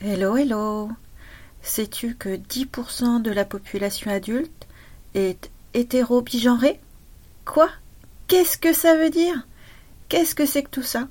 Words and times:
Hello, 0.00 0.36
hello. 0.36 0.90
Sais-tu 1.60 2.14
que 2.14 2.36
10% 2.36 3.20
de 3.20 3.32
la 3.32 3.44
population 3.44 4.12
adulte 4.12 4.68
est 5.16 5.50
hétéro-bigenrée? 5.74 6.78
Quoi? 7.44 7.68
Qu'est-ce 8.28 8.58
que 8.58 8.72
ça 8.72 8.96
veut 8.96 9.10
dire? 9.10 9.48
Qu'est-ce 10.08 10.36
que 10.36 10.46
c'est 10.46 10.62
que 10.62 10.70
tout 10.70 10.84
ça? 10.84 11.08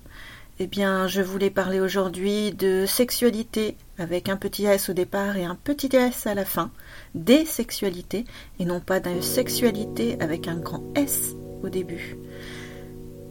Eh 0.59 0.67
bien, 0.67 1.05
je 1.09 1.21
voulais 1.21 1.49
parler 1.49 1.81
aujourd'hui 1.81 2.53
de 2.53 2.85
sexualité 2.85 3.75
avec 3.97 4.29
un 4.29 4.37
petit 4.37 4.63
S 4.63 4.87
au 4.87 4.93
départ 4.93 5.35
et 5.35 5.43
un 5.43 5.55
petit 5.55 5.93
S 5.93 6.25
à 6.25 6.33
la 6.33 6.45
fin, 6.45 6.71
des 7.13 7.43
sexualités 7.43 8.23
et 8.57 8.63
non 8.63 8.79
pas 8.79 9.01
d'une 9.01 9.21
sexualité 9.21 10.15
avec 10.21 10.47
un 10.47 10.55
grand 10.55 10.85
S 10.95 11.35
au 11.61 11.67
début. 11.67 12.15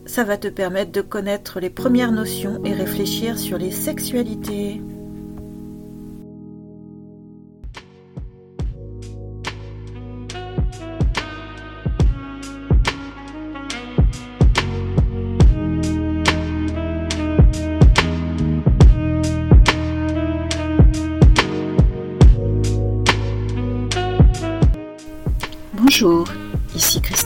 Ça 0.04 0.22
va 0.22 0.36
te 0.36 0.48
permettre 0.48 0.92
de 0.92 1.00
connaître 1.00 1.60
les 1.60 1.70
premières 1.70 2.12
notions 2.12 2.62
et 2.62 2.74
réfléchir 2.74 3.38
sur 3.38 3.56
les 3.56 3.72
sexualités. 3.72 4.82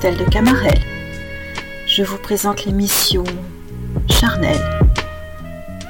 De 0.03 0.25
Camarel. 0.31 0.79
Je 1.87 2.03
vous 2.03 2.17
présente 2.17 2.65
l'émission 2.65 3.23
Charnel 4.09 4.57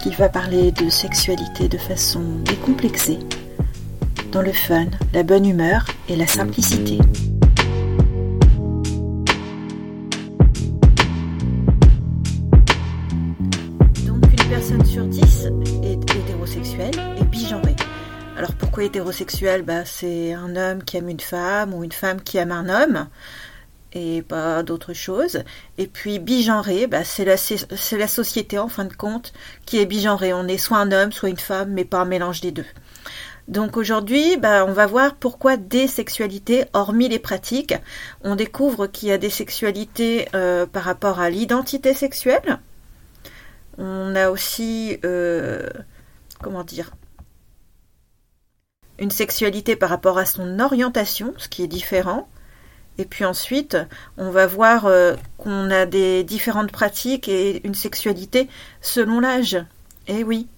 qui 0.03 0.11
va 0.11 0.29
parler 0.29 0.73
de 0.73 0.91
sexualité 0.91 1.69
de 1.69 1.79
façon 1.79 2.21
décomplexée, 2.45 3.21
dans 4.33 4.43
le 4.43 4.53
fun, 4.53 4.87
la 5.15 5.23
bonne 5.23 5.47
humeur 5.47 5.87
et 6.09 6.17
la 6.17 6.27
simplicité. 6.27 6.99
Donc 14.07 14.25
une 14.25 14.49
personne 14.51 14.85
sur 14.85 15.05
dix 15.05 15.47
est 15.85 16.17
hétérosexuelle 16.17 16.97
et 17.17 17.25
bigenrée. 17.27 17.77
Alors 18.37 18.55
pourquoi 18.55 18.83
hétérosexuel 18.83 19.63
bah, 19.63 19.85
C'est 19.85 20.33
un 20.33 20.57
homme 20.57 20.83
qui 20.83 20.97
aime 20.97 21.09
une 21.09 21.21
femme 21.21 21.73
ou 21.73 21.85
une 21.85 21.93
femme 21.93 22.21
qui 22.21 22.39
aime 22.39 22.51
un 22.51 22.69
homme 22.69 23.07
et 23.93 24.23
pas 24.23 24.63
d'autre 24.63 24.93
chose. 24.93 25.43
Et 25.79 25.87
puis 25.87 26.19
bigenré, 26.19 26.87
bah, 26.87 27.05
c'est 27.05 27.25
la, 27.25 27.37
la 27.99 28.09
société 28.09 28.59
en 28.59 28.69
fin 28.69 28.85
de 28.85 28.93
compte 28.93 29.33
qui 29.67 29.79
est 29.79 29.87
bigenrée. 29.87 30.33
On 30.33 30.47
est 30.47 30.59
soit 30.59 30.79
un 30.79 30.93
homme, 30.93 31.13
soit 31.13 31.29
une 31.29 31.37
femme, 31.37 31.73
mais 31.73 31.85
pas 31.85 32.01
un 32.01 32.05
mélange 32.05 32.41
des 32.41 32.53
deux. 32.53 32.67
Donc 33.49 33.77
aujourd'hui, 33.77 34.37
bah, 34.37 34.65
on 34.65 34.73
va 34.73 34.87
voir 34.87 35.17
pourquoi 35.17 35.57
des 35.57 35.89
sexualités, 35.89 36.67
hormis 36.73 37.09
les 37.09 37.19
pratiques, 37.19 37.75
on 38.23 38.37
découvre 38.37 38.87
qu'il 38.87 39.09
y 39.09 39.13
a 39.13 39.19
des 39.19 39.31
sexualités 39.31 40.29
euh, 40.35 40.67
par 40.67 40.85
rapport 40.85 41.19
à 41.19 41.31
l'identité 41.31 41.93
sexuelle. 41.93 42.61
On 43.77 44.15
a 44.15 44.31
aussi, 44.31 44.99
euh, 45.05 45.69
comment 46.41 46.63
dire, 46.63 46.93
une 49.01 49.11
sexualité 49.11 49.75
par 49.75 49.89
rapport 49.89 50.19
à 50.19 50.27
son 50.27 50.61
orientation, 50.61 51.35
ce 51.39 51.49
qui 51.49 51.65
est 51.65 51.69
différent. 51.69 52.29
Et 53.01 53.07
puis 53.07 53.25
ensuite, 53.25 53.79
on 54.19 54.29
va 54.29 54.47
voir 54.47 54.85
euh, 54.85 55.15
qu'on 55.39 55.71
a 55.71 55.87
des 55.87 56.23
différentes 56.23 56.71
pratiques 56.71 57.29
et 57.29 57.67
une 57.67 57.75
sexualité 57.75 58.47
selon 58.83 59.21
l'âge. 59.21 59.57
Eh 60.07 60.23
oui, 60.23 60.49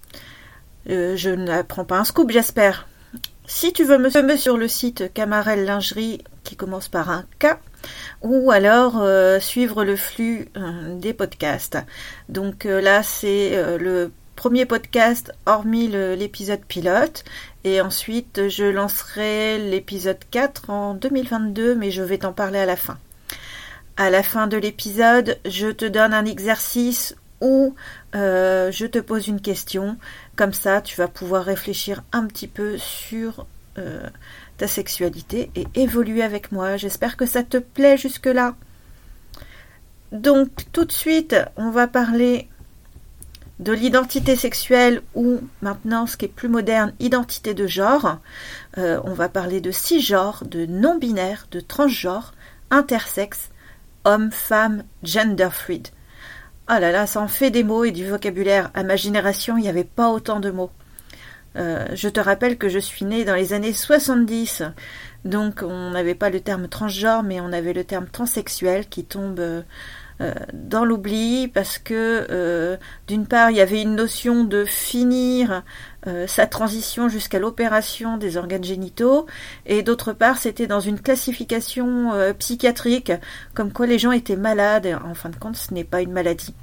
euh, 0.89 1.15
je 1.15 1.29
n'apprends 1.29 1.85
pas 1.85 1.99
un 1.99 2.03
scoop, 2.03 2.31
j'espère. 2.31 2.89
Si 3.45 3.71
tu 3.71 3.85
veux 3.85 3.97
me 3.97 4.09
suivre 4.09 4.35
sur 4.35 4.57
le 4.57 4.67
site 4.67 5.13
Camarel 5.13 5.63
Lingerie 5.63 6.21
qui 6.43 6.57
commence 6.57 6.89
par 6.89 7.09
un 7.09 7.23
K, 7.39 7.57
ou 8.21 8.51
alors 8.51 9.01
euh, 9.01 9.39
suivre 9.39 9.85
le 9.85 9.95
flux 9.95 10.49
des 10.97 11.13
podcasts. 11.13 11.77
Donc 12.27 12.65
là, 12.65 13.03
c'est 13.03 13.77
le 13.77 14.11
premier 14.35 14.65
podcast 14.65 15.31
hormis 15.45 15.87
l'épisode 15.87 16.65
pilote. 16.65 17.23
Et 17.63 17.79
ensuite, 17.79 18.49
je 18.49 18.65
lancerai 18.65 19.57
l'épisode 19.57 20.19
4 20.31 20.69
en 20.69 20.93
2022, 20.95 21.75
mais 21.75 21.91
je 21.91 22.01
vais 22.01 22.17
t'en 22.19 22.33
parler 22.33 22.59
à 22.59 22.65
la 22.65 22.75
fin. 22.75 22.97
À 23.95 24.09
la 24.09 24.23
fin 24.23 24.47
de 24.47 24.57
l'épisode, 24.57 25.39
je 25.45 25.67
te 25.67 25.85
donne 25.85 26.13
un 26.13 26.25
exercice 26.25 27.15
ou 27.39 27.75
euh, 28.15 28.71
je 28.71 28.85
te 28.85 28.99
pose 28.99 29.27
une 29.27 29.39
question. 29.39 29.97
Comme 30.35 30.53
ça, 30.53 30.81
tu 30.81 30.97
vas 30.97 31.07
pouvoir 31.07 31.45
réfléchir 31.45 32.03
un 32.11 32.25
petit 32.25 32.47
peu 32.47 32.77
sur 32.77 33.45
euh, 33.77 34.09
ta 34.57 34.67
sexualité 34.67 35.51
et 35.55 35.65
évoluer 35.75 36.21
avec 36.21 36.51
moi. 36.51 36.75
J'espère 36.77 37.17
que 37.17 37.25
ça 37.25 37.43
te 37.43 37.57
plaît 37.57 37.97
jusque-là. 37.97 38.55
Donc, 40.11 40.49
tout 40.71 40.85
de 40.85 40.91
suite, 40.91 41.35
on 41.55 41.71
va 41.71 41.87
parler 41.87 42.47
de 43.63 43.71
l'identité 43.71 44.35
sexuelle 44.35 45.01
ou 45.15 45.39
maintenant 45.61 46.05
ce 46.05 46.17
qui 46.17 46.25
est 46.25 46.29
plus 46.29 46.49
moderne, 46.49 46.93
identité 46.99 47.53
de 47.53 47.65
genre. 47.65 48.17
Euh, 48.77 48.99
on 49.05 49.13
va 49.13 49.29
parler 49.29 49.61
de 49.61 49.71
cisgenre, 49.71 50.43
de 50.45 50.65
non-binaire, 50.65 51.47
de 51.49 51.61
transgenre, 51.61 52.33
intersexe, 52.69 53.49
homme, 54.03 54.31
femme, 54.31 54.83
gender 55.03 55.49
fluid. 55.51 55.87
Oh 56.69 56.79
là 56.79 56.91
là, 56.91 57.07
ça 57.07 57.21
en 57.21 57.27
fait 57.27 57.51
des 57.51 57.63
mots 57.63 57.85
et 57.85 57.91
du 57.91 58.07
vocabulaire. 58.07 58.69
À 58.73 58.83
ma 58.83 58.97
génération, 58.97 59.57
il 59.57 59.61
n'y 59.61 59.69
avait 59.69 59.83
pas 59.83 60.09
autant 60.09 60.39
de 60.39 60.51
mots. 60.51 60.71
Euh, 61.55 61.87
je 61.93 62.09
te 62.09 62.19
rappelle 62.19 62.57
que 62.57 62.67
je 62.67 62.79
suis 62.79 63.05
née 63.05 63.25
dans 63.25 63.35
les 63.35 63.53
années 63.53 63.73
70, 63.73 64.63
donc 65.23 65.61
on 65.61 65.91
n'avait 65.91 66.15
pas 66.15 66.29
le 66.29 66.39
terme 66.39 66.67
transgenre, 66.67 67.23
mais 67.23 67.39
on 67.39 67.53
avait 67.53 67.73
le 67.73 67.83
terme 67.83 68.07
transsexuel 68.07 68.87
qui 68.87 69.05
tombe 69.05 69.39
euh, 69.39 69.61
dans 70.53 70.85
l'oubli 70.85 71.47
parce 71.47 71.79
que 71.79 72.27
euh, 72.29 72.77
d'une 73.07 73.25
part 73.25 73.49
il 73.49 73.57
y 73.57 73.61
avait 73.61 73.81
une 73.81 73.95
notion 73.95 74.43
de 74.43 74.63
finir 74.63 75.63
euh, 76.05 76.27
sa 76.27 76.45
transition 76.45 77.09
jusqu'à 77.09 77.39
l'opération 77.39 78.17
des 78.17 78.37
organes 78.37 78.63
génitaux 78.63 79.25
et 79.65 79.81
d'autre 79.81 80.13
part 80.13 80.37
c'était 80.37 80.67
dans 80.67 80.79
une 80.79 80.99
classification 80.99 82.11
psychiatrique 82.37 83.11
comme 83.53 83.73
quoi 83.73 83.87
les 83.87 83.97
gens 83.97 84.11
étaient 84.11 84.35
malades 84.35 84.99
en 85.03 85.13
fin 85.15 85.29
de 85.29 85.35
compte 85.35 85.55
ce 85.55 85.73
n'est 85.73 85.83
pas 85.83 86.01
une 86.01 86.11
maladie. 86.11 86.53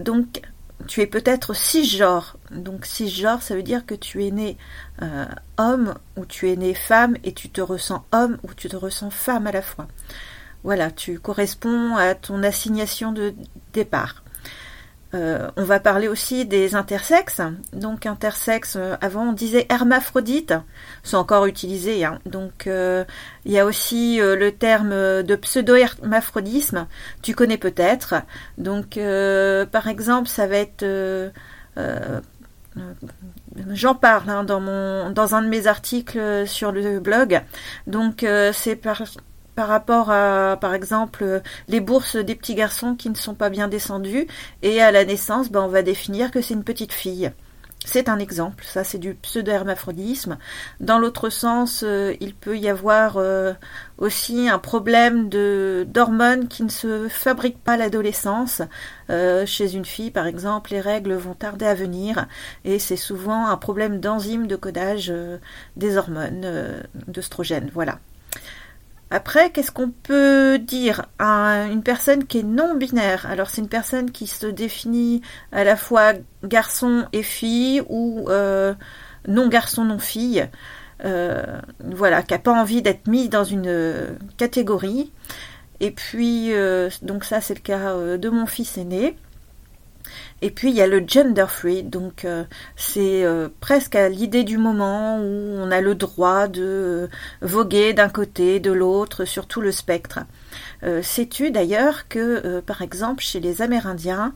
donc 0.00 0.42
tu 0.86 1.00
es 1.00 1.06
peut-être 1.06 1.54
cisgenre. 1.54 2.36
Donc 2.50 2.84
cisgenre, 2.84 3.42
ça 3.42 3.54
veut 3.54 3.62
dire 3.62 3.86
que 3.86 3.94
tu 3.94 4.24
es 4.24 4.30
né 4.30 4.58
homme 5.56 5.94
ou 6.16 6.26
tu 6.26 6.50
es 6.50 6.56
né 6.56 6.74
femme 6.74 7.16
et 7.24 7.32
tu 7.32 7.48
te 7.48 7.60
ressens 7.60 8.04
homme 8.12 8.38
ou 8.42 8.52
tu 8.54 8.68
te 8.68 8.76
ressens 8.76 9.10
femme 9.10 9.46
à 9.46 9.52
la 9.52 9.62
fois. 9.62 9.88
Voilà, 10.64 10.90
tu 10.90 11.18
corresponds 11.18 11.94
à 11.96 12.14
ton 12.14 12.42
assignation 12.42 13.12
de 13.12 13.34
départ. 13.74 14.24
Euh, 15.14 15.48
on 15.56 15.62
va 15.62 15.78
parler 15.78 16.08
aussi 16.08 16.44
des 16.44 16.74
intersexes. 16.74 17.42
Donc 17.72 18.06
intersexes, 18.06 18.76
euh, 18.76 18.96
avant 19.00 19.28
on 19.28 19.32
disait 19.32 19.66
hermaphrodite, 19.68 20.54
c'est 21.02 21.16
encore 21.16 21.46
utilisé. 21.46 22.04
Hein. 22.04 22.18
Donc 22.26 22.66
euh, 22.66 23.04
il 23.44 23.52
y 23.52 23.58
a 23.58 23.66
aussi 23.66 24.18
le 24.20 24.50
terme 24.50 25.22
de 25.22 25.36
pseudo-hermaphrodisme, 25.36 26.86
tu 27.22 27.34
connais 27.34 27.58
peut-être. 27.58 28.14
Donc 28.58 28.98
par 29.70 29.86
exemple, 29.88 30.28
ça 30.28 30.46
va 30.46 30.56
être 30.56 30.84
J'en 33.68 33.94
parle 33.94 34.30
hein, 34.30 34.42
dans, 34.42 35.10
dans 35.10 35.34
un 35.36 35.42
de 35.42 35.48
mes 35.48 35.68
articles 35.68 36.46
sur 36.46 36.72
le 36.72 36.98
blog. 36.98 37.40
Donc 37.86 38.26
c'est 38.52 38.76
par, 38.76 39.02
par 39.54 39.68
rapport 39.68 40.10
à, 40.10 40.56
par 40.60 40.74
exemple, 40.74 41.42
les 41.68 41.80
bourses 41.80 42.16
des 42.16 42.34
petits 42.34 42.54
garçons 42.54 42.94
qui 42.94 43.10
ne 43.10 43.14
sont 43.14 43.34
pas 43.34 43.50
bien 43.50 43.68
descendues, 43.68 44.26
et 44.62 44.80
à 44.82 44.90
la 44.90 45.04
naissance, 45.04 45.50
ben, 45.50 45.62
on 45.62 45.68
va 45.68 45.82
définir 45.82 46.30
que 46.30 46.40
c'est 46.40 46.54
une 46.54 46.64
petite 46.64 46.92
fille. 46.92 47.32
C'est 47.86 48.08
un 48.08 48.18
exemple, 48.18 48.64
ça 48.64 48.82
c'est 48.82 48.98
du 48.98 49.14
pseudo-hermaphrodisme. 49.14 50.38
Dans 50.80 50.98
l'autre 50.98 51.28
sens, 51.28 51.84
euh, 51.86 52.14
il 52.18 52.34
peut 52.34 52.56
y 52.56 52.70
avoir 52.70 53.18
euh, 53.18 53.52
aussi 53.98 54.48
un 54.48 54.58
problème 54.58 55.28
d'hormones 55.28 56.48
qui 56.48 56.62
ne 56.62 56.70
se 56.70 57.08
fabriquent 57.08 57.62
pas 57.62 57.74
à 57.74 57.76
l'adolescence. 57.76 58.62
Euh, 59.10 59.44
chez 59.44 59.74
une 59.74 59.84
fille, 59.84 60.10
par 60.10 60.26
exemple, 60.26 60.70
les 60.70 60.80
règles 60.80 61.12
vont 61.12 61.34
tarder 61.34 61.66
à 61.66 61.74
venir 61.74 62.26
et 62.64 62.78
c'est 62.78 62.96
souvent 62.96 63.46
un 63.48 63.56
problème 63.58 64.00
d'enzyme 64.00 64.46
de 64.46 64.56
codage 64.56 65.12
des 65.76 65.96
hormones 65.98 66.82
d'œstrogène. 67.06 67.70
Voilà. 67.74 67.98
Après, 69.10 69.50
qu'est-ce 69.50 69.70
qu'on 69.70 69.90
peut 69.90 70.58
dire 70.58 71.06
à 71.18 71.66
une 71.70 71.82
personne 71.82 72.24
qui 72.24 72.40
est 72.40 72.44
non 72.44 72.74
binaire 72.74 73.26
Alors, 73.26 73.48
c'est 73.48 73.60
une 73.60 73.68
personne 73.68 74.10
qui 74.10 74.26
se 74.26 74.46
définit 74.46 75.22
à 75.52 75.62
la 75.64 75.76
fois 75.76 76.14
garçon 76.42 77.06
et 77.12 77.22
fille 77.22 77.82
ou 77.88 78.28
euh, 78.28 78.74
non 79.28 79.48
garçon, 79.48 79.84
non 79.84 79.98
fille. 79.98 80.48
Euh, 81.04 81.44
voilà, 81.80 82.22
qui 82.22 82.32
n'a 82.32 82.38
pas 82.38 82.52
envie 82.52 82.82
d'être 82.82 83.06
mis 83.06 83.28
dans 83.28 83.44
une 83.44 84.16
catégorie. 84.36 85.12
Et 85.80 85.90
puis, 85.90 86.52
euh, 86.52 86.88
donc 87.02 87.24
ça, 87.24 87.40
c'est 87.40 87.54
le 87.54 87.60
cas 87.60 87.94
de 88.16 88.28
mon 88.30 88.46
fils 88.46 88.78
aîné. 88.78 89.16
Et 90.44 90.50
puis 90.50 90.68
il 90.68 90.76
y 90.76 90.82
a 90.82 90.86
le 90.86 91.02
gender 91.06 91.46
free, 91.48 91.82
donc 91.82 92.26
c'est 92.76 93.24
presque 93.60 93.96
à 93.96 94.10
l'idée 94.10 94.44
du 94.44 94.58
moment 94.58 95.16
où 95.18 95.22
on 95.22 95.70
a 95.70 95.80
le 95.80 95.94
droit 95.94 96.48
de 96.48 97.08
voguer 97.40 97.94
d'un 97.94 98.10
côté, 98.10 98.60
de 98.60 98.70
l'autre, 98.70 99.24
sur 99.24 99.46
tout 99.46 99.62
le 99.62 99.72
spectre. 99.72 100.18
Sais-tu 101.00 101.50
d'ailleurs 101.50 102.08
que, 102.08 102.60
par 102.60 102.82
exemple, 102.82 103.22
chez 103.22 103.40
les 103.40 103.62
Amérindiens 103.62 104.34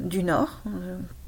du 0.00 0.24
Nord, 0.24 0.62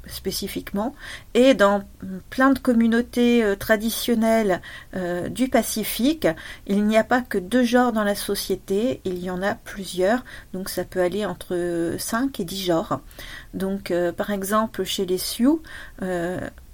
spécifiquement, 0.07 0.95
et 1.33 1.53
dans 1.53 1.83
plein 2.29 2.51
de 2.51 2.59
communautés 2.59 3.43
euh, 3.43 3.55
traditionnelles 3.55 4.61
euh, 4.95 5.29
du 5.29 5.47
Pacifique, 5.47 6.27
il 6.67 6.85
n'y 6.85 6.97
a 6.97 7.03
pas 7.03 7.21
que 7.21 7.37
deux 7.37 7.63
genres 7.63 7.93
dans 7.93 8.03
la 8.03 8.15
société, 8.15 9.01
il 9.05 9.19
y 9.19 9.29
en 9.29 9.41
a 9.41 9.55
plusieurs, 9.55 10.23
donc 10.53 10.69
ça 10.69 10.83
peut 10.83 11.01
aller 11.01 11.25
entre 11.25 11.95
5 11.97 12.39
et 12.39 12.45
10 12.45 12.65
genres. 12.65 13.01
Donc 13.53 13.91
euh, 13.91 14.11
par 14.11 14.31
exemple 14.31 14.83
chez 14.83 15.05
les 15.05 15.17
Sioux, 15.17 15.61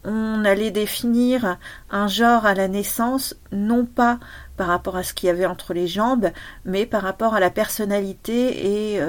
on 0.09 0.45
allait 0.45 0.71
définir 0.71 1.57
un 1.91 2.07
genre 2.07 2.45
à 2.45 2.53
la 2.53 2.69
naissance, 2.69 3.35
non 3.51 3.85
pas 3.85 4.19
par 4.55 4.67
rapport 4.67 4.95
à 4.95 5.03
ce 5.03 5.13
qu'il 5.13 5.27
y 5.27 5.29
avait 5.29 5.45
entre 5.45 5.73
les 5.73 5.87
jambes, 5.87 6.29
mais 6.63 6.85
par 6.85 7.01
rapport 7.01 7.33
à 7.33 7.41
la 7.41 7.49
personnalité 7.49 8.93
et 8.95 9.01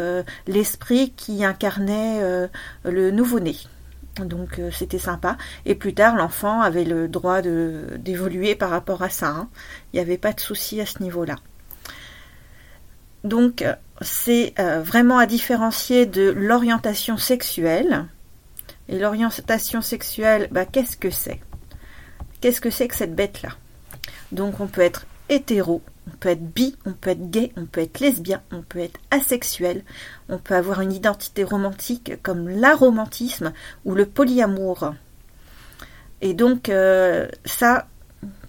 l'esprit 0.49 1.13
qui 1.13 1.45
incarnait 1.45 2.49
le 2.85 3.11
nouveau-né. 3.13 3.55
Donc 4.25 4.59
euh, 4.59 4.71
c'était 4.71 4.99
sympa. 4.99 5.37
Et 5.65 5.75
plus 5.75 5.95
tard, 5.95 6.17
l'enfant 6.17 6.61
avait 6.61 6.85
le 6.85 7.09
droit 7.09 7.43
d'évoluer 7.43 8.55
par 8.55 8.71
rapport 8.71 9.03
à 9.03 9.11
ça. 9.11 9.29
Hein. 9.29 9.49
Il 9.93 9.97
n'y 9.97 10.01
avait 10.01 10.19
pas 10.19 10.33
de 10.33 10.41
souci 10.41 10.81
à 10.81 10.87
ce 10.87 11.03
niveau-là. 11.03 11.37
Donc 13.25 13.65
c'est 14.01 14.55
euh, 14.59 14.81
vraiment 14.81 15.19
à 15.19 15.27
différencier 15.27 16.07
de 16.07 16.31
l'orientation 16.31 17.17
sexuelle. 17.17 18.07
Et 18.89 18.99
l'orientation 18.99 19.83
sexuelle, 19.83 20.49
bah, 20.51 20.65
qu'est-ce 20.65 20.97
que 20.97 21.11
c'est? 21.11 21.41
Qu'est-ce 22.41 22.61
que 22.61 22.71
c'est 22.71 22.89
que 22.89 22.95
cette 22.95 23.15
bête-là? 23.15 23.51
Donc 24.33 24.61
on 24.61 24.67
peut 24.67 24.81
être 24.81 25.07
hétéro, 25.29 25.83
on 26.09 26.17
peut 26.17 26.31
être 26.31 26.53
bi, 26.53 26.77
on 26.87 26.93
peut 26.93 27.11
être 27.11 27.31
gay, 27.31 27.53
on 27.57 27.67
peut 27.67 27.81
être 27.81 28.01
lesbien, 28.01 28.43
on 28.53 28.63
peut 28.63 28.79
être 28.79 28.99
asexuel, 29.11 29.85
on 30.29 30.39
peut 30.39 30.55
avoir 30.55 30.81
une 30.81 30.93
identité 30.93 31.45
romantique 31.45 32.23
comme 32.23 32.49
l'aromantisme 32.49 33.53
ou 33.85 33.95
le 33.95 34.07
polyamour. 34.07 34.95
Et 36.21 36.35
donc 36.35 36.69
euh, 36.69 37.29
ça, 37.45 37.87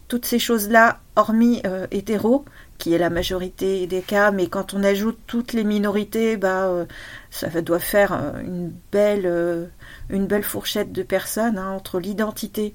toutes 0.07 0.25
ces 0.25 0.39
choses-là, 0.39 0.99
hormis 1.15 1.61
euh, 1.65 1.87
hétéro, 1.91 2.45
qui 2.77 2.93
est 2.93 2.97
la 2.97 3.09
majorité 3.09 3.85
des 3.87 4.01
cas, 4.01 4.31
mais 4.31 4.47
quand 4.47 4.73
on 4.73 4.83
ajoute 4.83 5.19
toutes 5.27 5.51
les 5.51 5.65
minorités, 5.65 6.37
bah, 6.37 6.67
euh, 6.67 6.85
ça 7.29 7.49
doit 7.61 7.79
faire 7.79 8.13
une 8.41 8.71
belle, 8.91 9.69
une 10.09 10.27
belle 10.27 10.43
fourchette 10.43 10.93
de 10.93 11.03
personnes 11.03 11.57
hein, 11.57 11.71
entre 11.71 11.99
l'identité 11.99 12.73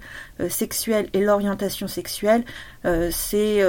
sexuelle 0.50 1.08
et 1.14 1.22
l'orientation 1.22 1.88
sexuelle. 1.88 2.44
c'est 3.10 3.62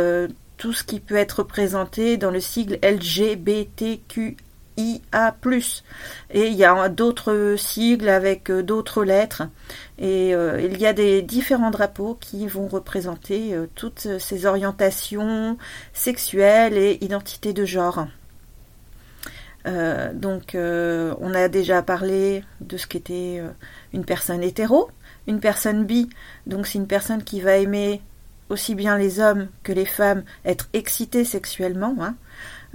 tout 0.58 0.74
ce 0.74 0.84
qui 0.84 1.00
peut 1.00 1.16
être 1.16 1.40
représenté 1.40 2.18
dans 2.18 2.32
le 2.32 2.40
sigle 2.40 2.80
LGBTQIA+. 2.82 4.36
Et 6.32 6.48
il 6.48 6.54
y 6.54 6.66
a 6.66 6.90
d'autres 6.90 7.56
sigles 7.58 8.10
avec 8.10 8.50
euh, 8.50 8.64
d'autres 8.64 9.04
lettres. 9.04 9.44
Et 9.98 10.36
euh, 10.36 10.62
il 10.62 10.80
y 10.80 10.86
a 10.86 10.94
des 10.94 11.22
différents 11.22 11.72
drapeaux 11.72 12.18
qui 12.20 12.48
vont 12.48 12.68
représenter 12.68 13.54
euh, 13.54 13.68
toutes 13.76 14.08
ces 14.20 14.46
orientations 14.46 15.58
sexuelles 15.94 16.78
et 16.78 16.98
identités 17.02 17.54
de 17.54 17.66
genre. 17.66 18.08
donc 20.14 20.56
on 20.56 21.34
a 21.34 21.48
déjà 21.48 21.82
parlé 21.82 22.44
de 22.62 22.78
ce 22.78 22.86
qu'était 22.86 23.42
une 23.94 24.06
personne 24.06 24.44
hétéro, 24.44 24.90
une 25.28 25.40
personne 25.40 25.86
bi, 25.86 26.08
donc 26.46 26.68
c'est 26.68 26.78
une 26.78 26.88
personne 26.88 27.24
qui 27.24 27.42
va 27.42 27.58
aimer 27.58 28.02
aussi 28.50 28.76
bien 28.76 28.98
les 28.98 29.20
hommes 29.20 29.48
que 29.64 29.72
les 29.72 29.86
femmes 29.86 30.24
être 30.46 30.68
excités 30.74 31.26
sexuellement. 31.26 31.96
Hein. 32.00 32.16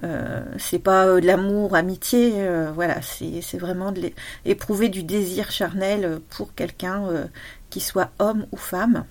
Euh, 0.02 0.42
c'est 0.58 0.78
pas 0.78 1.06
euh, 1.06 1.20
de 1.20 1.26
l'amour, 1.26 1.74
amitié, 1.74 2.32
euh, 2.36 2.70
voilà, 2.74 3.00
c'est 3.02 3.58
vraiment 3.58 3.92
éprouver 4.44 4.88
du 4.88 5.02
désir 5.02 5.50
charnel 5.50 6.20
pour 6.30 6.54
quelqu'un 6.54 7.28
qui 7.68 7.80
soit 7.80 8.10
homme 8.18 8.46
ou 8.52 8.56
femme. 8.56 9.04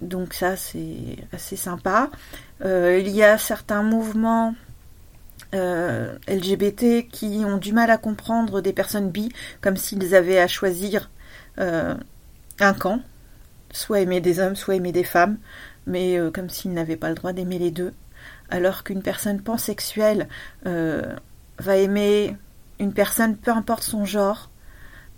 donc 0.00 0.34
ça 0.34 0.56
c'est 0.56 1.16
assez 1.32 1.56
sympa. 1.56 2.10
il 2.62 3.08
y 3.08 3.22
a 3.22 3.38
certains 3.38 3.82
mouvements 3.82 4.54
LGBT 5.52 7.08
qui 7.10 7.42
ont 7.44 7.58
du 7.58 7.72
mal 7.72 7.90
à 7.90 7.96
comprendre 7.96 8.60
des 8.60 8.72
personnes 8.72 9.10
bi 9.10 9.30
comme 9.60 9.76
s'ils 9.76 10.14
avaient 10.14 10.40
à 10.40 10.48
choisir 10.48 11.10
un 11.58 12.74
camp 12.78 13.00
soit 13.74 14.00
aimer 14.00 14.20
des 14.20 14.40
hommes, 14.40 14.56
soit 14.56 14.76
aimer 14.76 14.92
des 14.92 15.04
femmes, 15.04 15.36
mais 15.86 16.18
euh, 16.18 16.30
comme 16.30 16.48
s'ils 16.48 16.72
n'avaient 16.72 16.96
pas 16.96 17.10
le 17.10 17.14
droit 17.14 17.32
d'aimer 17.32 17.58
les 17.58 17.70
deux. 17.70 17.92
Alors 18.48 18.84
qu'une 18.84 19.02
personne 19.02 19.40
pansexuelle 19.40 20.28
euh, 20.66 21.14
va 21.58 21.76
aimer 21.76 22.36
une 22.78 22.92
personne, 22.92 23.36
peu 23.36 23.50
importe 23.50 23.82
son 23.82 24.04
genre, 24.04 24.50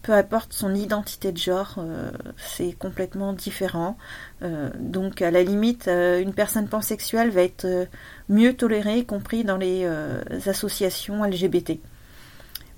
peu 0.03 0.13
importe 0.13 0.53
son 0.53 0.75
identité 0.75 1.33
de 1.33 1.39
genre, 1.39 1.77
euh, 1.79 2.11
c'est 2.37 2.73
complètement 2.73 3.33
différent. 3.33 3.97
donc 4.79 5.21
à 5.21 5.31
la 5.31 5.43
limite, 5.43 5.89
une 5.89 6.33
personne 6.33 6.69
pansexuelle 6.69 7.31
va 7.31 7.43
être 7.43 7.89
mieux 8.29 8.55
tolérée, 8.55 8.99
y 8.99 9.07
compris 9.07 9.45
dans 9.45 9.57
les 9.57 9.87
associations 10.47 11.25
LGBT. 11.25 11.81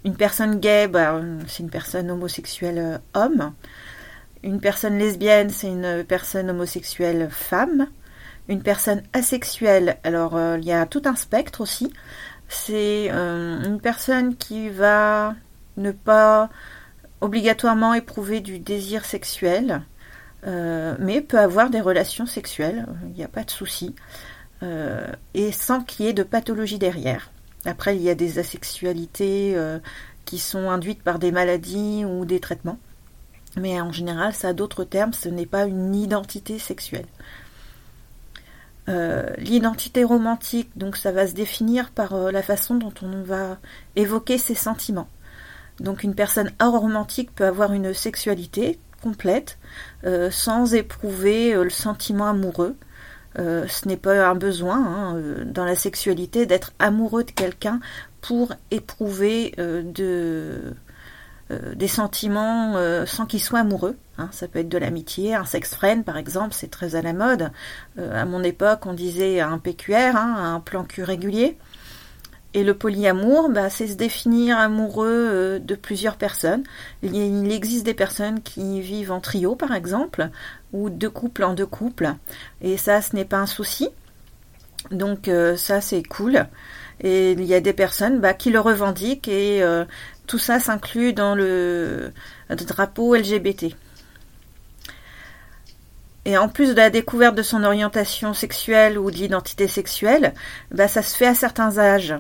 Une 0.05 0.17
personne 0.17 0.59
gay, 0.59 0.89
bah, 0.89 1.21
c'est 1.47 1.63
une 1.63 1.71
personne 1.71 2.11
homosexuelle 2.11 3.01
homme. 3.15 3.53
Une 4.43 4.61
personne 4.61 4.99
lesbienne, 4.99 5.51
c'est 5.51 5.69
une 5.69 6.05
personne 6.05 6.51
homosexuelle 6.51 7.29
femme. 7.31 7.89
Une 8.49 8.63
personne 8.63 9.03
asexuelle, 9.13 9.99
alors 10.05 10.37
euh, 10.37 10.59
il 10.59 10.65
y 10.65 10.73
a 10.73 10.87
tout 10.87 11.03
un 11.05 11.17
spectre 11.17 11.61
aussi. 11.61 11.93
C'est 12.49 13.09
euh, 13.11 13.63
une 13.65 13.81
personne 13.81 14.37
qui 14.37 14.71
va 14.71 15.35
ne 15.77 15.91
pas 15.91 16.49
obligatoirement 17.21 17.93
éprouver 17.95 18.41
du 18.41 18.59
désir 18.59 19.05
sexuel, 19.05 19.83
euh, 20.47 20.95
mais 20.99 21.21
peut 21.21 21.39
avoir 21.39 21.69
des 21.69 21.81
relations 21.81 22.27
sexuelles, 22.27 22.87
il 23.09 23.13
n'y 23.13 23.25
a 23.25 23.29
pas 23.29 23.45
de 23.45 23.51
souci, 23.51 23.95
et 25.35 25.53
sans 25.53 25.83
qu'il 25.83 26.07
y 26.07 26.09
ait 26.09 26.13
de 26.13 26.23
pathologie 26.23 26.79
derrière. 26.79 27.31
Après, 27.65 27.97
il 27.97 28.03
y 28.03 28.09
a 28.09 28.15
des 28.15 28.39
asexualités 28.39 29.57
qui 30.25 30.39
sont 30.39 30.71
induites 30.71 31.03
par 31.03 31.19
des 31.19 31.33
maladies 31.33 32.05
ou 32.05 32.25
des 32.25 32.41
traitements 32.41 32.79
mais 33.57 33.81
en 33.81 33.93
général, 33.93 34.35
ça 34.35 34.49
a 34.49 34.53
d'autres 34.53 34.85
termes, 34.85 35.13
ce 35.13 35.29
n'est 35.29 35.47
pas 35.47 35.67
une 35.67 35.95
identité 35.95 36.59
sexuelle. 36.59 37.07
Euh, 38.89 39.27
l'identité 39.37 40.03
romantique, 40.03 40.71
donc 40.77 40.97
ça 40.97 41.13
va 41.13 41.27
se 41.27 41.35
définir 41.35 41.91
par 41.91 42.15
euh, 42.15 42.31
la 42.31 42.43
façon 42.43 42.77
dont 42.77 42.95
on 43.03 43.23
va 43.23 43.59
évoquer 43.97 44.39
ses 44.39 44.55
sentiments. 44.55 45.09
Donc 45.79 46.05
une 46.05 46.15
personne 46.15 46.53
aromantique 46.59 47.35
peut 47.35 47.45
avoir 47.45 47.75
une 47.75 47.93
sexualité 47.93 48.79
complète 49.03 49.59
euh, 50.05 50.31
sans 50.31 50.75
éprouver 50.75 51.53
le 51.53 51.71
sentiment 51.71 52.27
amoureux. 52.29 52.77
ce 53.37 53.87
n'est 53.87 53.99
pas 53.99 54.27
un 54.27 54.35
besoin 54.35 54.79
hein, 54.79 55.23
dans 55.45 55.65
la 55.65 55.77
sexualité 55.77 56.47
d'être 56.47 56.73
amoureux 56.79 57.25
de 57.25 57.31
quelqu'un 57.31 57.81
pour 58.23 58.55
éprouver 58.71 59.55
de, 59.59 60.75
des 61.51 61.89
sentiments 61.89 62.75
euh, 62.77 63.07
sans 63.07 63.25
qu'ils 63.25 63.43
soient 63.43 63.61
amoureux. 63.61 63.97
Hein. 64.19 64.29
Ça 64.33 64.49
peut 64.49 64.59
être 64.59 64.69
de 64.69 64.79
l'amitié, 64.79 65.35
un 65.35 65.47
sex 65.47 65.75
friend 65.75 66.05
par 66.05 66.19
exemple, 66.19 66.53
c'est 66.53 66.71
très 66.71 66.95
à 66.95 67.03
la 67.03 67.15
mode. 67.15 67.51
Euh, 67.99 68.21
à 68.21 68.25
mon 68.27 68.43
époque, 68.43 68.85
on 68.85 68.93
disait 68.93 69.41
un 69.41 69.59
PQR, 69.59 70.15
hein, 70.15 70.55
un 70.55 70.61
plan 70.61 70.85
cul 70.85 71.03
régulier. 71.03 71.57
Et 72.55 72.65
le 72.65 72.75
polyamour, 72.75 73.51
bah, 73.51 73.71
c'est 73.71 73.87
se 73.87 73.95
définir 73.95 74.59
amoureux 74.59 75.61
de 75.63 75.75
plusieurs 75.75 76.17
personnes. 76.17 76.65
Il, 77.03 77.53
existe 77.53 77.85
des 77.85 77.95
personnes 77.95 78.43
qui 78.43 78.81
vivent 78.81 79.13
en 79.13 79.21
trio, 79.21 79.55
par 79.55 79.75
exemple, 79.75 80.31
ou 80.73 80.89
de 80.89 81.09
couple 81.09 81.45
en 81.45 81.53
deux 81.53 81.67
couples. 81.67 82.15
Et 82.63 82.79
ça, 82.79 83.03
ce 83.03 83.15
n'est 83.15 83.27
pas 83.27 83.37
un 83.37 83.47
souci. 83.47 83.91
Donc 84.91 85.31
ça, 85.57 85.83
c'est 85.83 86.03
cool. 86.03 86.47
Et 87.01 87.33
il 87.33 87.45
y 87.45 87.55
a 87.55 87.61
des 87.61 87.75
personnes 87.75 88.19
bah, 88.19 88.33
qui 88.33 88.51
le 88.51 88.61
revendiquent 88.61 89.29
et 89.29 89.63
tout 90.29 90.39
ça 90.39 90.61
s'inclut 90.61 91.13
dans 91.13 91.35
le, 91.35 92.13
drapeau 92.51 93.17
LGBT. 93.17 93.75
Et 96.25 96.37
en 96.37 96.49
plus 96.49 96.69
de 96.69 96.75
la 96.75 96.91
découverte 96.91 97.35
de 97.35 97.43
son 97.43 97.65
orientation 97.65 98.35
sexuelle 98.35 98.99
ou 98.99 99.11
de 99.11 99.17
l'identité 99.17 99.67
sexuelle, 99.67 100.35
bah, 100.71 100.87
ça 100.87 101.03
se 101.03 101.17
fait 101.17 101.27
à 101.27 101.35
certains 101.35 101.79
âges. 101.79 102.15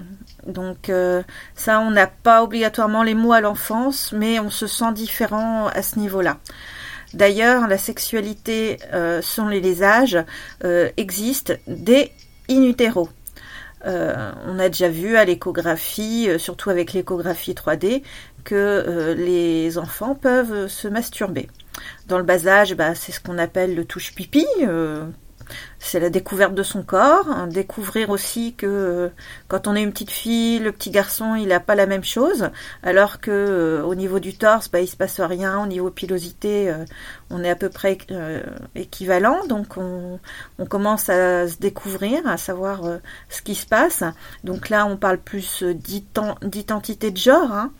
Donc 0.47 0.89
euh, 0.89 1.23
ça, 1.55 1.81
on 1.81 1.91
n'a 1.91 2.07
pas 2.07 2.43
obligatoirement 2.43 3.03
les 3.03 3.15
mots 3.15 3.35
à 3.35 3.43
l'enfance, 3.43 4.13
mais 4.13 4.41
on 4.41 4.51
se 4.51 4.67
sent 4.67 4.93
différent 4.95 5.67
à 5.67 5.83
ce 5.83 5.99
niveau-là. 5.99 6.39
D'ailleurs, 7.13 7.69
la 7.69 7.79
sexualité 7.79 8.79
euh, 8.95 9.21
selon 9.21 9.49
les 9.49 9.83
âges 9.83 10.19
euh, 10.65 10.89
existe 10.97 11.59
dès 11.67 12.13
in 12.49 12.63
utero. 12.63 13.11
Euh, 13.87 14.33
on 14.47 14.59
a 14.59 14.69
déjà 14.69 14.89
vu 14.89 15.17
à 15.17 15.25
l'échographie, 15.25 16.29
euh, 16.29 16.39
surtout 16.39 16.71
avec 16.71 16.93
l'échographie 16.93 17.55
3D, 17.55 18.03
que 18.45 19.15
les 19.17 19.79
enfants 19.79 20.15
peuvent 20.15 20.69
se 20.69 20.89
masturber. 20.89 21.49
Dans 22.07 22.19
le 22.19 22.25
bas 22.25 22.47
âge, 22.47 22.75
bah, 22.75 22.95
c'est 22.95 23.13
ce 23.13 23.21
qu'on 23.21 23.39
appelle 23.39 23.75
le 23.75 23.85
touche 23.85 24.15
pipi, 24.15 24.47
c'est 25.79 26.01
la 26.01 26.11
découverte 26.11 26.55
de 26.55 26.63
son 26.63 26.83
corps, 26.83 27.29
hein, 27.29 27.47
découvrir 27.47 28.11
aussi 28.11 28.55
que 28.55 28.67
euh, 28.67 29.09
quand 29.49 29.67
on 29.67 29.77
est 29.77 29.83
une 29.83 29.93
petite 29.93 30.11
fille, 30.11 30.59
le 30.59 30.73
petit 30.73 30.91
garçon, 30.91 31.35
il 31.35 31.49
n'a 31.49 31.61
pas 31.61 31.75
la 31.75 31.87
même 31.87 32.05
chose, 32.05 32.51
alors 32.83 33.21
que 33.21 33.31
euh, 33.31 33.83
au 33.85 33.95
niveau 33.95 34.19
du 34.19 34.37
torse, 34.37 34.71
bah, 34.71 34.81
il 34.81 34.89
se 34.89 34.97
passe 34.97 35.21
rien, 35.21 35.63
au 35.63 35.67
niveau 35.67 35.91
pilosité, 35.91 36.71
euh, 36.71 36.85
on 37.31 37.45
est 37.45 37.51
à 37.51 37.57
peu 37.57 37.69
près 37.69 37.99
équivalent, 38.75 39.47
donc 39.47 39.77
on, 39.77 40.19
commence 40.69 41.09
à 41.09 41.49
se 41.49 41.59
découvrir, 41.59 42.27
à 42.27 42.37
savoir 42.37 42.83
ce 43.29 43.43
qui 43.43 43.55
se 43.55 43.67
passe. 43.67 44.03
Donc 44.45 44.69
là, 44.69 44.87
on 44.87 44.97
parle 44.97 45.19
plus 45.19 45.63
d'identité 45.63 47.11
de 47.11 47.17
genre. 47.17 47.53
Hein. 47.53 47.73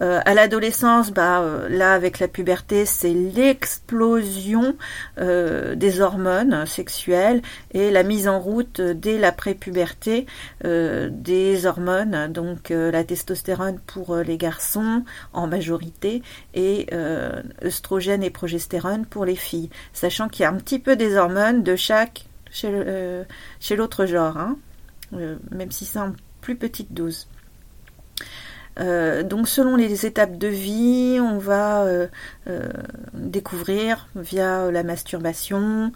Euh, 0.00 0.20
à 0.24 0.34
l'adolescence, 0.34 1.10
bah, 1.10 1.40
euh, 1.40 1.68
là 1.68 1.92
avec 1.92 2.18
la 2.18 2.28
puberté, 2.28 2.86
c'est 2.86 3.12
l'explosion 3.12 4.76
euh, 5.18 5.74
des 5.74 6.00
hormones 6.00 6.66
sexuelles 6.66 7.42
et 7.72 7.90
la 7.90 8.02
mise 8.02 8.28
en 8.28 8.38
route 8.38 8.80
dès 8.80 9.18
la 9.18 9.32
prépuberté 9.32 10.26
des 10.64 11.66
hormones, 11.66 12.32
donc 12.32 12.70
la 12.70 13.04
testostérone 13.04 13.78
pour 13.86 14.16
les 14.16 14.36
garçons 14.36 15.04
en 15.32 15.46
majorité 15.46 16.22
et 16.54 16.88
œstrogène 17.64 18.22
et 18.22 18.30
progestérone 18.30 19.06
pour 19.06 19.24
les 19.24 19.36
filles, 19.36 19.70
sachant 19.92 20.28
qu'il 20.28 20.42
y 20.42 20.46
a 20.46 20.50
un 20.50 20.56
petit 20.56 20.78
peu 20.78 20.96
des 20.96 21.16
hormones 21.16 21.62
de 21.62 21.76
chaque 21.76 22.26
chez 22.50 23.76
l'autre 23.76 24.06
genre, 24.06 24.36
hein, 24.36 24.56
même 25.12 25.70
si 25.70 25.84
c'est 25.84 25.98
en 25.98 26.12
plus 26.40 26.56
petite 26.56 26.92
dose. 26.92 27.28
Euh, 28.78 29.22
donc 29.22 29.48
selon 29.48 29.76
les 29.76 30.06
étapes 30.06 30.36
de 30.36 30.48
vie, 30.48 31.18
on 31.20 31.38
va 31.38 31.84
euh, 31.84 32.06
euh, 32.48 32.68
découvrir 33.14 34.08
via 34.14 34.70
la 34.70 34.82
masturbation, 34.82 35.92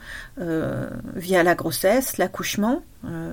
via 1.14 1.42
la 1.42 1.54
grossesse, 1.54 2.18
l'accouchement. 2.18 2.82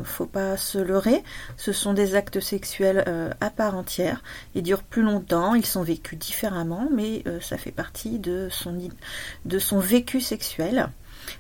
faut 0.03 0.25
pas 0.25 0.57
se 0.57 0.77
leurrer. 0.77 1.23
Ce 1.55 1.71
sont 1.71 1.93
des 1.93 2.15
actes 2.15 2.39
sexuels 2.39 3.05
à 3.41 3.49
part 3.49 3.75
entière. 3.75 4.23
Ils 4.55 4.63
durent 4.63 4.83
plus 4.83 5.03
longtemps, 5.03 5.55
ils 5.55 5.65
sont 5.65 5.83
vécus 5.83 6.17
différemment, 6.17 6.89
mais 6.93 7.23
ça 7.41 7.57
fait 7.57 7.71
partie 7.71 8.19
de 8.19 8.49
son 8.49 9.79
vécu 9.79 10.21
sexuel. 10.21 10.89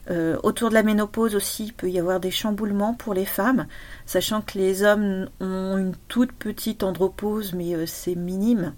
Euh, 0.09 0.37
autour 0.43 0.69
de 0.69 0.73
la 0.73 0.83
ménopause 0.83 1.35
aussi, 1.35 1.65
il 1.65 1.73
peut 1.73 1.89
y 1.89 1.99
avoir 1.99 2.19
des 2.19 2.31
chamboulements 2.31 2.93
pour 2.93 3.13
les 3.13 3.25
femmes, 3.25 3.67
sachant 4.05 4.41
que 4.41 4.57
les 4.57 4.83
hommes 4.83 5.29
ont 5.39 5.77
une 5.77 5.95
toute 6.07 6.31
petite 6.31 6.83
andropause, 6.83 7.53
mais 7.53 7.75
euh, 7.75 7.85
c'est 7.85 8.15
minime. 8.15 8.73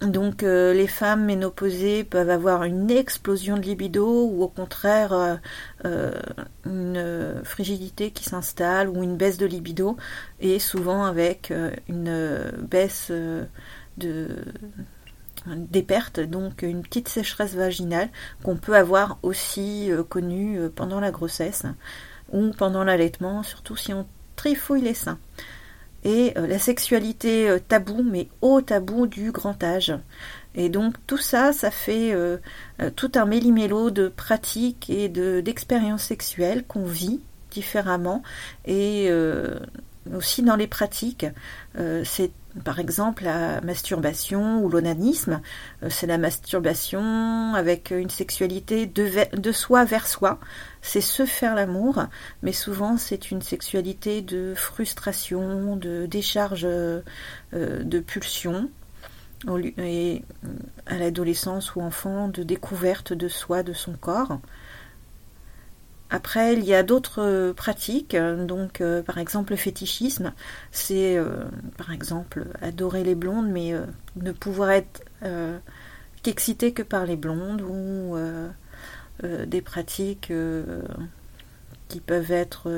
Donc 0.00 0.42
euh, 0.42 0.74
les 0.74 0.86
femmes 0.86 1.24
ménopausées 1.24 2.04
peuvent 2.04 2.28
avoir 2.28 2.64
une 2.64 2.90
explosion 2.90 3.56
de 3.56 3.62
libido 3.62 4.26
ou 4.26 4.42
au 4.42 4.48
contraire 4.48 5.40
une 6.66 7.40
frigidité 7.42 8.10
qui 8.10 8.24
s'installe 8.24 8.90
ou 8.90 9.02
une 9.02 9.16
baisse 9.16 9.38
de 9.38 9.46
libido 9.46 9.96
et 10.40 10.58
souvent 10.58 11.04
avec 11.04 11.54
une 11.88 12.52
baisse 12.68 13.10
de 13.96 14.28
des 15.46 15.82
pertes, 15.82 16.20
donc 16.20 16.62
une 16.62 16.82
petite 16.82 17.08
sécheresse 17.08 17.54
vaginale 17.54 18.08
qu'on 18.42 18.56
peut 18.56 18.76
avoir 18.76 19.18
aussi 19.22 19.90
euh, 19.90 20.02
connue 20.02 20.58
euh, 20.58 20.68
pendant 20.74 21.00
la 21.00 21.10
grossesse 21.10 21.64
ou 22.32 22.50
pendant 22.50 22.84
l'allaitement, 22.84 23.42
surtout 23.42 23.76
si 23.76 23.92
on 23.92 24.06
trifouille 24.36 24.80
les 24.80 24.94
seins. 24.94 25.18
Et 26.04 26.32
euh, 26.36 26.46
la 26.46 26.58
sexualité 26.58 27.56
tabou, 27.68 28.02
mais 28.02 28.28
au 28.40 28.60
tabou 28.60 29.06
du 29.06 29.32
grand 29.32 29.62
âge. 29.62 29.94
Et 30.54 30.68
donc 30.68 30.94
tout 31.06 31.18
ça, 31.18 31.52
ça 31.52 31.72
fait 31.72 32.14
tout 32.94 33.10
un 33.16 33.24
méli-mélo 33.24 33.90
de 33.90 34.06
pratiques 34.06 34.88
et 34.88 35.08
d'expériences 35.08 36.04
sexuelles 36.04 36.64
qu'on 36.64 36.84
vit 36.84 37.20
différemment 37.50 38.22
et 38.64 39.10
aussi 40.14 40.42
dans 40.42 40.54
les 40.54 40.68
pratiques. 40.68 41.26
c'est 42.04 42.30
par 42.62 42.78
exemple, 42.78 43.24
la 43.24 43.60
masturbation 43.62 44.62
ou 44.62 44.68
l'onanisme, 44.68 45.40
euh, 45.82 45.88
c'est 45.90 46.06
la 46.06 46.18
masturbation 46.18 47.54
avec 47.54 47.90
une 47.90 48.10
sexualité 48.10 48.86
de, 48.86 49.52
soi 49.52 49.84
vers 49.84 50.06
soi. 50.06 50.38
C'est 50.80 51.00
se 51.00 51.26
faire 51.26 51.56
l'amour, 51.56 52.04
mais 52.42 52.52
souvent 52.52 52.96
c'est 52.96 53.30
une 53.30 53.42
sexualité 53.42 54.22
de 54.22 54.54
frustration, 54.54 55.76
de 55.76 56.06
décharge 56.06 56.64
euh, 56.64 57.02
de 57.52 57.98
pulsion, 57.98 58.70
et 59.78 60.22
à 60.86 60.96
l'adolescence 60.96 61.74
ou 61.74 61.80
enfant 61.80 62.28
de 62.28 62.42
découverte 62.42 63.12
de 63.12 63.28
soi, 63.28 63.62
de 63.62 63.72
son 63.72 63.92
corps. 63.92 64.38
Après, 66.10 66.54
il 66.54 66.64
y 66.64 66.74
a 66.74 66.82
d'autres 66.82 67.22
euh, 67.22 67.52
pratiques, 67.52 68.16
donc 68.16 68.80
euh, 68.80 69.02
par 69.02 69.18
exemple 69.18 69.52
le 69.52 69.56
fétichisme, 69.56 70.32
c'est 70.70 71.16
euh, 71.16 71.44
par 71.76 71.92
exemple 71.92 72.46
adorer 72.60 73.04
les 73.04 73.14
blondes, 73.14 73.48
mais 73.48 73.72
ne 74.16 74.32
pouvoir 74.32 74.70
être 74.70 75.02
qu'excité 76.22 76.72
que 76.72 76.82
par 76.82 77.06
les 77.06 77.16
blondes, 77.16 77.62
ou 77.62 78.16
des 79.22 79.62
pratiques 79.62 80.32
qui 81.88 82.00
peuvent 82.00 82.32
être 82.32 82.70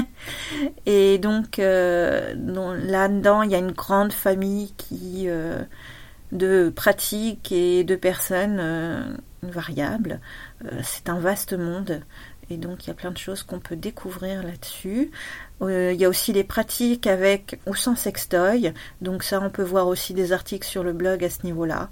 et 0.86 1.18
donc 1.18 1.56
là-dedans, 1.56 3.42
il 3.42 3.50
y 3.50 3.54
a 3.56 3.58
une 3.58 3.72
grande 3.72 4.12
famille 4.12 4.74
qui 4.76 5.26
de 6.30 6.68
pratiques 6.68 7.50
et 7.50 7.82
de 7.82 7.96
personnes 7.96 9.18
variables. 9.42 10.20
C'est 10.82 11.08
un 11.08 11.18
vaste 11.18 11.54
monde. 11.54 12.02
Et 12.50 12.56
donc 12.56 12.84
il 12.84 12.88
y 12.88 12.90
a 12.90 12.94
plein 12.94 13.10
de 13.10 13.18
choses 13.18 13.42
qu'on 13.42 13.60
peut 13.60 13.76
découvrir 13.76 14.42
là-dessus. 14.42 15.10
Euh, 15.60 15.92
il 15.92 16.00
y 16.00 16.04
a 16.04 16.08
aussi 16.08 16.32
les 16.32 16.44
pratiques 16.44 17.06
avec 17.06 17.60
ou 17.66 17.74
sans 17.74 17.94
sextoy. 17.94 18.72
Donc 19.02 19.22
ça, 19.22 19.40
on 19.40 19.50
peut 19.50 19.62
voir 19.62 19.86
aussi 19.86 20.14
des 20.14 20.32
articles 20.32 20.66
sur 20.66 20.82
le 20.82 20.92
blog 20.92 21.24
à 21.24 21.30
ce 21.30 21.44
niveau-là. 21.44 21.90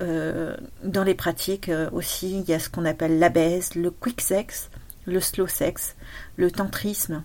Euh, 0.00 0.56
dans 0.82 1.04
les 1.04 1.14
pratiques 1.14 1.68
euh, 1.68 1.90
aussi, 1.92 2.40
il 2.40 2.48
y 2.48 2.54
a 2.54 2.58
ce 2.58 2.70
qu'on 2.70 2.84
appelle 2.84 3.18
la 3.18 3.28
baise, 3.28 3.74
le 3.74 3.90
quick 3.90 4.20
sex, 4.20 4.70
le 5.06 5.20
slow 5.20 5.46
sex, 5.46 5.96
le 6.36 6.50
tantrisme. 6.50 7.22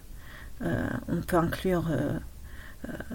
on 0.61 1.21
peut 1.27 1.37
inclure 1.37 1.89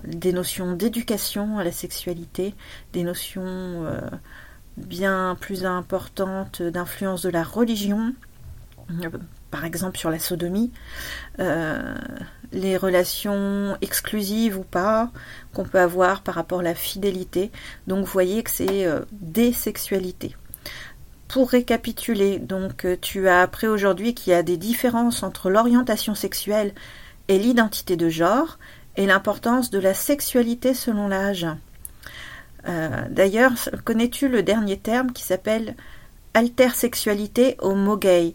des 0.05 0.33
notions 0.35 0.75
d'éducation 0.75 1.59
à 1.59 1.65
la 1.65 1.73
sexualité, 1.73 2.55
des 2.93 3.03
notions 3.03 3.87
bien 4.77 5.37
plus 5.41 5.65
importantes 5.65 6.63
d'influence 6.63 7.23
de 7.23 7.31
la 7.31 7.43
religion 7.43 8.15
par 9.51 9.65
exemple 9.65 9.99
sur 9.99 10.11
la 10.11 10.19
sodomie, 10.19 10.73
euh, 11.41 11.95
les 12.53 12.77
relations 12.77 13.77
exclusives 13.81 14.59
ou 14.59 14.65
pas 14.65 15.11
qu'on 15.53 15.65
peut 15.65 15.81
avoir 15.81 16.23
par 16.23 16.35
rapport 16.35 16.61
à 16.61 16.63
la 16.63 16.75
fidélité. 16.75 17.51
Donc 17.87 18.05
vous 18.05 18.13
voyez 18.13 18.43
que 18.43 18.51
c'est 18.51 18.87
euh, 18.87 19.01
des 19.13 19.53
sexualités. 19.53 20.35
Pour 21.29 21.51
récapituler, 21.51 22.39
donc 22.39 22.85
euh, 22.85 22.97
tu 23.01 23.29
as 23.29 23.43
appris 23.43 23.67
aujourd'hui 23.67 24.15
qu'il 24.15 24.33
y 24.33 24.37
a 24.37 24.43
des 24.43 24.57
différences 24.57 25.23
entre 25.23 25.51
l'orientation 25.51 26.15
sexuelle 26.15 26.73
et 27.29 27.39
l'identité 27.39 27.97
de 27.97 28.09
genre 28.09 28.59
et 28.97 29.07
l'importance 29.07 29.71
de 29.71 29.79
la 29.79 29.95
sexualité 29.95 30.75
selon 30.75 31.09
l'âge. 31.09 31.47
D'ailleurs, 33.11 33.53
connais-tu 33.85 34.29
le 34.29 34.43
dernier 34.43 34.77
terme 34.77 35.13
qui 35.13 35.23
s'appelle 35.23 35.75
intersexualité 36.35 37.57
au 37.61 37.75
mot 37.75 37.97
gay 37.97 38.35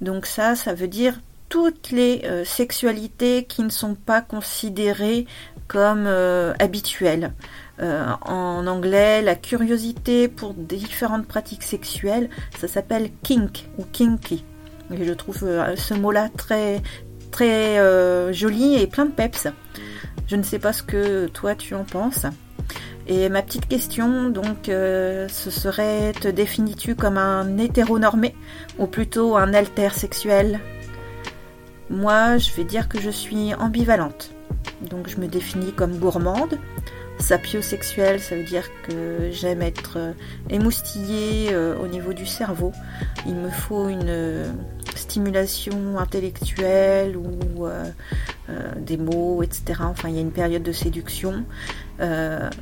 donc 0.00 0.26
ça, 0.26 0.54
ça 0.54 0.74
veut 0.74 0.88
dire 0.88 1.18
toutes 1.48 1.90
les 1.90 2.22
euh, 2.24 2.44
sexualités 2.44 3.44
qui 3.44 3.62
ne 3.62 3.68
sont 3.68 3.94
pas 3.94 4.20
considérées 4.20 5.26
comme 5.68 6.04
euh, 6.06 6.54
habituelles. 6.58 7.32
Euh, 7.80 8.06
en 8.22 8.66
anglais, 8.66 9.22
la 9.22 9.34
curiosité 9.34 10.28
pour 10.28 10.54
différentes 10.54 11.26
pratiques 11.26 11.62
sexuelles, 11.62 12.30
ça 12.58 12.68
s'appelle 12.68 13.10
kink 13.22 13.68
ou 13.78 13.84
kinky. 13.84 14.44
Et 14.92 15.04
je 15.04 15.12
trouve 15.12 15.38
ce 15.38 15.94
mot-là 15.94 16.28
très 16.36 16.80
très 17.32 18.32
joli 18.32 18.76
et 18.76 18.86
plein 18.86 19.06
de 19.06 19.10
peps. 19.10 19.48
Je 20.28 20.36
ne 20.36 20.42
sais 20.44 20.60
pas 20.60 20.72
ce 20.72 20.84
que 20.84 21.26
toi 21.26 21.56
tu 21.56 21.74
en 21.74 21.82
penses. 21.82 22.24
Et 23.08 23.28
ma 23.28 23.42
petite 23.42 23.68
question, 23.68 24.30
donc, 24.30 24.64
ce 24.66 25.50
serait 25.50 26.12
te 26.12 26.28
définis-tu 26.28 26.94
comme 26.96 27.18
un 27.18 27.56
hétéronormé 27.58 28.34
ou 28.78 28.86
plutôt 28.86 29.36
un 29.36 29.54
alter 29.54 29.90
sexuel? 29.90 30.60
Moi, 31.88 32.38
je 32.38 32.52
vais 32.52 32.64
dire 32.64 32.88
que 32.88 33.00
je 33.00 33.10
suis 33.10 33.54
ambivalente. 33.54 34.32
Donc 34.82 35.08
je 35.08 35.18
me 35.18 35.26
définis 35.26 35.72
comme 35.72 35.98
gourmande. 35.98 36.58
Sapiosexuelle, 37.18 38.20
ça 38.20 38.36
veut 38.36 38.44
dire 38.44 38.68
que 38.82 39.30
j'aime 39.30 39.62
être 39.62 39.94
euh, 39.96 40.12
émoustillée 40.50 41.48
euh, 41.50 41.74
au 41.78 41.86
niveau 41.86 42.12
du 42.12 42.26
cerveau. 42.26 42.72
Il 43.26 43.36
me 43.36 43.48
faut 43.48 43.88
une 43.88 44.08
euh, 44.08 44.52
stimulation 44.94 45.98
intellectuelle 45.98 47.16
ou 47.16 47.66
des 48.76 48.96
mots, 48.96 49.42
etc. 49.42 49.80
Enfin, 49.80 50.08
il 50.08 50.14
y 50.14 50.18
a 50.18 50.20
une 50.20 50.30
période 50.30 50.62
de 50.62 50.72
séduction. 50.72 51.44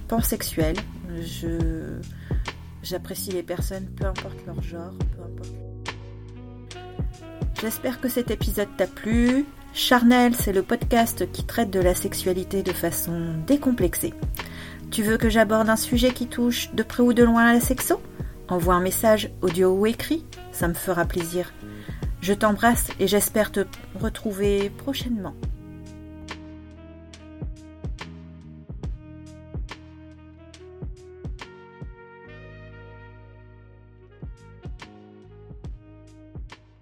Pansexuelle, 0.09 0.77
je 1.21 1.99
j'apprécie 2.83 3.31
les 3.31 3.43
personnes, 3.43 3.87
peu 3.97 4.07
importe 4.07 4.37
leur 4.47 4.63
genre, 4.63 4.93
peu 5.17 5.23
importe 5.23 5.55
J'espère 7.61 8.01
que 8.01 8.09
cet 8.09 8.31
épisode 8.31 8.69
t'a 8.77 8.87
plu. 8.87 9.47
Charnel, 9.73 10.35
c'est 10.35 10.53
le 10.53 10.63
podcast 10.63 11.31
qui 11.33 11.45
traite 11.45 11.71
de 11.71 11.81
la 11.81 11.95
sexualité 11.95 12.63
de 12.63 12.73
façon 12.73 13.37
décomplexée. 13.47 14.13
Tu 14.91 15.03
veux 15.03 15.17
que 15.17 15.31
j'aborde 15.31 15.71
un 15.71 15.77
sujet 15.77 16.11
qui 16.11 16.27
touche 16.27 16.73
de 16.75 16.83
près 16.83 17.03
ou 17.03 17.15
de 17.15 17.25
loin 17.25 17.47
à 17.47 17.55
la 17.55 17.61
sexo? 17.61 18.01
Envoie 18.49 18.75
un 18.75 18.83
message 18.83 19.31
audio 19.41 19.73
ou 19.73 19.87
écrit, 19.87 20.27
ça 20.53 20.69
me 20.69 20.75
fera 20.75 21.07
plaisir. 21.07 21.53
Je 22.21 22.35
t'embrasse 22.35 22.89
et 23.01 23.07
j'espère 23.07 23.51
te 23.51 23.65
retrouver 23.99 24.71
prochainement. 24.71 25.35